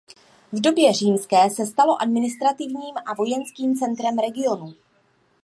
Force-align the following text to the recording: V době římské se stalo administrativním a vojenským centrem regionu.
V 0.51 0.61
době 0.61 0.93
římské 0.93 1.49
se 1.49 1.65
stalo 1.65 2.01
administrativním 2.01 2.95
a 3.05 3.13
vojenským 3.13 3.75
centrem 3.75 4.17
regionu. 4.17 4.73